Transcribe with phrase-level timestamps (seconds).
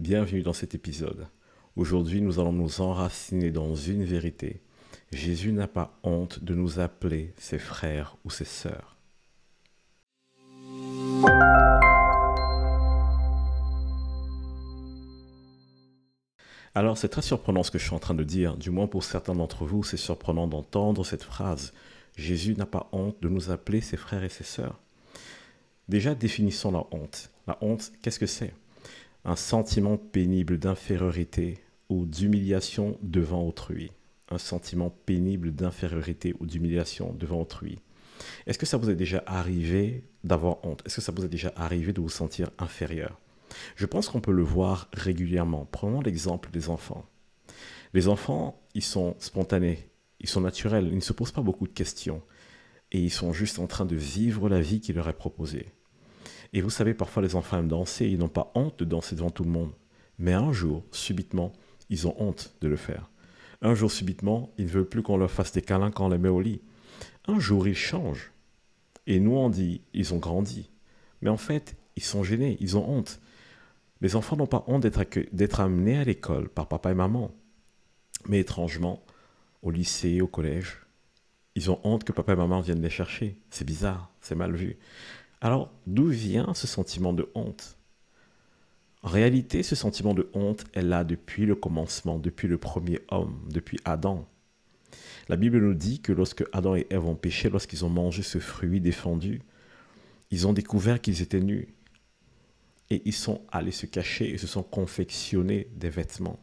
[0.00, 1.28] bienvenue dans cet épisode.
[1.76, 4.62] Aujourd'hui, nous allons nous enraciner dans une vérité.
[5.12, 8.96] Jésus n'a pas honte de nous appeler ses frères ou ses sœurs.
[16.74, 19.04] Alors c'est très surprenant ce que je suis en train de dire, du moins pour
[19.04, 21.74] certains d'entre vous, c'est surprenant d'entendre cette phrase.
[22.16, 24.80] Jésus n'a pas honte de nous appeler ses frères et ses sœurs.
[25.90, 27.30] Déjà, définissons la honte.
[27.46, 28.54] La honte, qu'est-ce que c'est?
[29.24, 31.58] Un sentiment pénible d'infériorité
[31.90, 33.92] ou d'humiliation devant autrui.
[34.30, 37.80] Un sentiment pénible d'infériorité ou d'humiliation devant autrui.
[38.46, 40.82] Est-ce que ça vous est déjà arrivé d'avoir honte?
[40.86, 43.20] Est-ce que ça vous est déjà arrivé de vous sentir inférieur?
[43.76, 45.68] Je pense qu'on peut le voir régulièrement.
[45.70, 47.04] Prenons l'exemple des enfants.
[47.92, 49.90] Les enfants, ils sont spontanés,
[50.20, 52.22] ils sont naturels, ils ne se posent pas beaucoup de questions
[52.92, 55.66] et ils sont juste en train de vivre la vie qui leur est proposée.
[56.52, 59.30] Et vous savez, parfois les enfants aiment danser, ils n'ont pas honte de danser devant
[59.30, 59.72] tout le monde.
[60.18, 61.52] Mais un jour, subitement,
[61.88, 63.10] ils ont honte de le faire.
[63.62, 66.18] Un jour, subitement, ils ne veulent plus qu'on leur fasse des câlins quand on les
[66.18, 66.60] met au lit.
[67.26, 68.32] Un jour, ils changent.
[69.06, 70.70] Et nous, on dit, ils ont grandi.
[71.20, 73.20] Mais en fait, ils sont gênés, ils ont honte.
[74.00, 77.30] Les enfants n'ont pas honte d'être amenés à l'école par papa et maman.
[78.28, 79.02] Mais étrangement,
[79.62, 80.78] au lycée, au collège,
[81.54, 83.36] ils ont honte que papa et maman viennent les chercher.
[83.50, 84.78] C'est bizarre, c'est mal vu.
[85.40, 87.76] Alors, d'où vient ce sentiment de honte?
[89.02, 93.40] En réalité, ce sentiment de honte est là depuis le commencement, depuis le premier homme,
[93.48, 94.28] depuis Adam.
[95.28, 98.38] La Bible nous dit que lorsque Adam et Ève ont péché, lorsqu'ils ont mangé ce
[98.38, 99.40] fruit défendu,
[100.30, 101.68] ils ont découvert qu'ils étaient nus.
[102.90, 106.38] Et ils sont allés se cacher et se sont confectionnés des vêtements.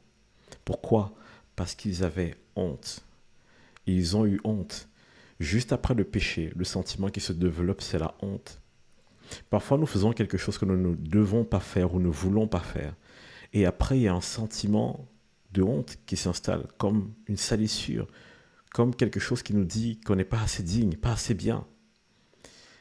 [0.66, 1.14] Pourquoi?
[1.56, 3.04] Parce qu'ils avaient honte.
[3.86, 4.88] Ils ont eu honte.
[5.40, 8.60] Juste après le péché, le sentiment qui se développe, c'est la honte.
[9.50, 12.60] Parfois, nous faisons quelque chose que nous ne devons pas faire ou ne voulons pas
[12.60, 12.96] faire.
[13.54, 15.08] Et après, il y a un sentiment
[15.54, 18.08] de honte qui s'installe, comme une salissure,
[18.72, 21.66] comme quelque chose qui nous dit qu'on n'est pas assez digne, pas assez bien.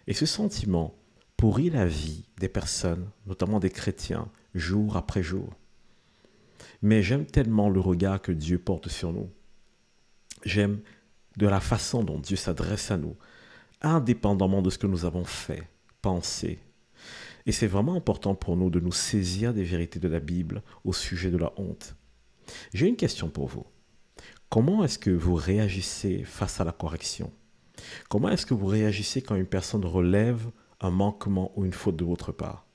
[0.07, 0.95] Et ce sentiment
[1.37, 5.53] pourrit la vie des personnes, notamment des chrétiens, jour après jour.
[6.83, 9.31] Mais j'aime tellement le regard que Dieu porte sur nous.
[10.45, 10.81] J'aime
[11.37, 13.17] de la façon dont Dieu s'adresse à nous,
[13.83, 15.69] indépendamment de ce que nous avons fait,
[17.47, 20.93] et c'est vraiment important pour nous de nous saisir des vérités de la Bible au
[20.93, 21.97] sujet de la honte.
[22.75, 23.67] J'ai une question pour vous.
[24.49, 27.33] Comment est-ce que vous réagissez face à la correction?
[28.09, 30.47] Comment est-ce que vous réagissez quand une personne relève
[30.81, 32.67] un manquement ou une faute de votre part?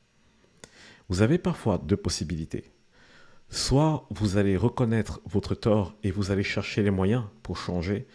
[1.09, 2.71] Vous avez parfois deux possibilités.
[3.49, 8.07] Soit vous allez reconnaître votre tort et vous allez chercher les moyens pour changer,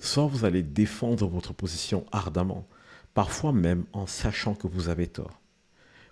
[0.00, 2.66] soit vous allez défendre votre position ardemment
[3.14, 5.40] parfois même en sachant que vous avez tort.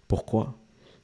[0.07, 0.59] Pourquoi?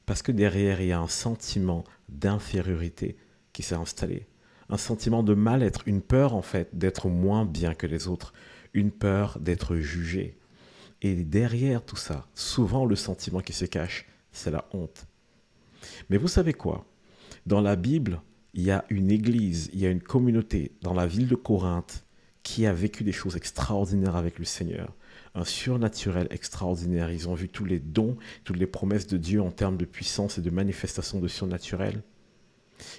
[0.05, 3.17] Parce que derrière, il y a un sentiment d'infériorité
[3.53, 4.27] qui s'est installé,
[4.69, 8.33] un sentiment de mal-être, une peur en fait d'être moins bien que les autres,
[8.73, 10.37] une peur d'être jugé.
[11.01, 15.07] Et derrière tout ça, souvent le sentiment qui se cache, c'est la honte.
[16.09, 16.85] Mais vous savez quoi?
[17.45, 18.21] Dans la Bible,
[18.53, 22.05] il y a une église, il y a une communauté dans la ville de Corinthe
[22.43, 24.93] qui a vécu des choses extraordinaires avec le Seigneur
[25.35, 27.11] un surnaturel extraordinaire.
[27.11, 30.37] Ils ont vu tous les dons, toutes les promesses de Dieu en termes de puissance
[30.37, 32.01] et de manifestation de surnaturel.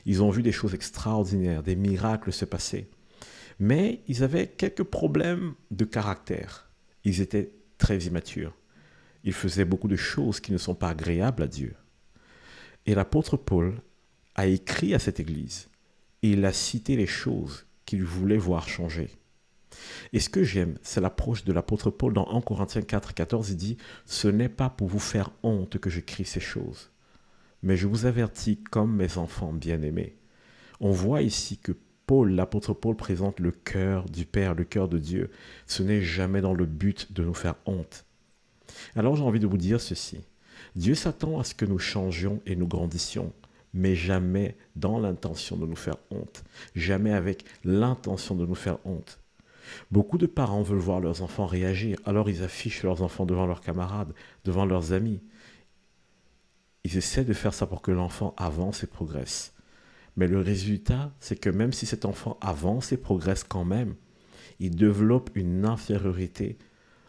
[0.04, 2.88] Ils ont vu des choses extraordinaires, des miracles se passer.
[3.58, 6.68] Mais ils avaient quelques problèmes de caractère.
[7.04, 8.54] Ils étaient très immatures.
[9.24, 11.74] Ils faisaient beaucoup de choses qui ne sont pas agréables à Dieu.
[12.84, 13.80] Et l'apôtre Paul
[14.34, 15.68] a écrit à cette église
[16.22, 19.10] et il a cité les choses qu'il voulait voir changer.
[20.12, 23.50] Et ce que j'aime, c'est l'approche de l'apôtre Paul dans 1 Corinthiens 4, 14.
[23.50, 26.90] Il dit, Ce n'est pas pour vous faire honte que j'écris ces choses,
[27.62, 30.16] mais je vous avertis comme mes enfants bien-aimés.
[30.80, 31.72] On voit ici que
[32.06, 35.30] Paul, l'apôtre Paul, présente le cœur du Père, le cœur de Dieu.
[35.66, 38.04] Ce n'est jamais dans le but de nous faire honte.
[38.94, 40.20] Alors j'ai envie de vous dire ceci.
[40.76, 43.32] Dieu s'attend à ce que nous changions et nous grandissions,
[43.74, 46.44] mais jamais dans l'intention de nous faire honte,
[46.74, 49.18] jamais avec l'intention de nous faire honte.
[49.90, 53.60] Beaucoup de parents veulent voir leurs enfants réagir, alors ils affichent leurs enfants devant leurs
[53.60, 54.14] camarades,
[54.44, 55.20] devant leurs amis.
[56.84, 59.54] Ils essaient de faire ça pour que l'enfant avance et progresse.
[60.16, 63.96] Mais le résultat, c'est que même si cet enfant avance et progresse quand même,
[64.60, 66.58] il développe une infériorité,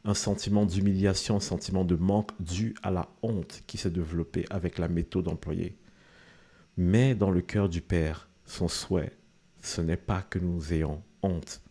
[0.04, 4.78] un sentiment d'humiliation, un sentiment de manque dû à la honte qui s'est développé avec
[4.78, 5.78] la méthode employée.
[6.76, 9.18] Mais dans le cœur du Père, son souhait,
[9.62, 11.62] ce n'est pas que nous ayons honte,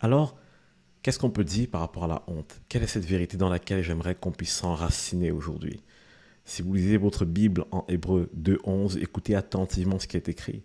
[0.00, 0.36] alors,
[1.02, 2.60] qu'est-ce qu'on peut dire par rapport à la honte?
[2.68, 5.82] Quelle est cette vérité dans laquelle j'aimerais qu'on puisse s'enraciner aujourd'hui?
[6.44, 10.62] Si vous lisez votre Bible en Hébreu 2.11, écoutez attentivement ce qui est écrit.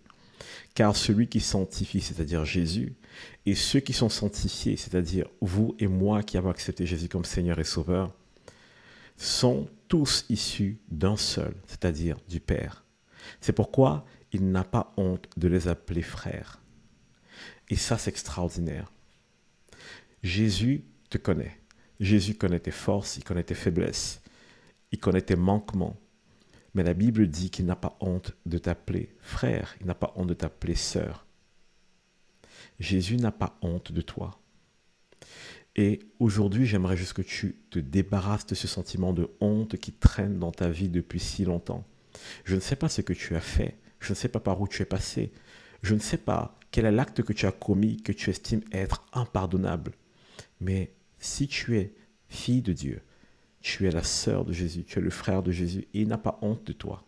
[0.74, 2.94] Car celui qui sanctifie, c'est-à-dire Jésus,
[3.46, 7.58] et ceux qui sont sanctifiés, c'est-à-dire vous et moi qui avons accepté Jésus comme Seigneur
[7.58, 8.12] et Sauveur,
[9.16, 12.84] sont tous issus d'un seul, c'est-à-dire du Père.
[13.40, 16.60] C'est pourquoi il n'a pas honte de les appeler frères.
[17.68, 18.92] Et ça, c'est extraordinaire.
[20.26, 21.56] Jésus te connaît.
[22.00, 24.20] Jésus connaît tes forces, il connaît tes faiblesses,
[24.90, 25.96] il connaît tes manquements.
[26.74, 30.26] Mais la Bible dit qu'il n'a pas honte de t'appeler frère, il n'a pas honte
[30.26, 31.26] de t'appeler sœur.
[32.80, 34.40] Jésus n'a pas honte de toi.
[35.76, 40.40] Et aujourd'hui, j'aimerais juste que tu te débarrasses de ce sentiment de honte qui traîne
[40.40, 41.86] dans ta vie depuis si longtemps.
[42.44, 44.66] Je ne sais pas ce que tu as fait, je ne sais pas par où
[44.66, 45.30] tu es passé,
[45.82, 49.06] je ne sais pas quel est l'acte que tu as commis que tu estimes être
[49.12, 49.92] impardonnable.
[50.60, 51.94] Mais si tu es
[52.28, 53.02] fille de Dieu,
[53.60, 56.18] tu es la sœur de Jésus, tu es le frère de Jésus, et il n'a
[56.18, 57.04] pas honte de toi.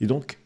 [0.00, 0.38] Et donc,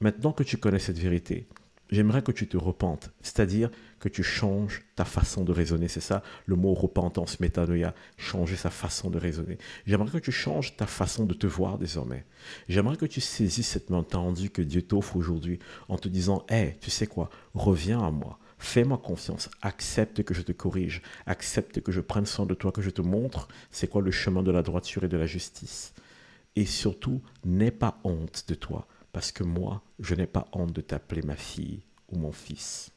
[0.00, 1.48] maintenant que tu connais cette vérité,
[1.90, 5.88] j'aimerais que tu te repentes, c'est-à-dire que tu changes ta façon de raisonner.
[5.88, 9.58] C'est ça le mot repentance, métanoïa, changer sa façon de raisonner.
[9.86, 12.24] J'aimerais que tu changes ta façon de te voir désormais.
[12.68, 15.58] J'aimerais que tu saisisses cette main tendue que Dieu t'offre aujourd'hui
[15.88, 18.38] en te disant, hé, tu sais quoi, reviens à moi.
[18.62, 22.80] Fais-moi confiance, accepte que je te corrige, accepte que je prenne soin de toi, que
[22.80, 25.92] je te montre c'est quoi le chemin de la droiture et de la justice.
[26.54, 30.80] Et surtout, n'aie pas honte de toi, parce que moi, je n'ai pas honte de
[30.80, 32.92] t'appeler ma fille ou mon fils.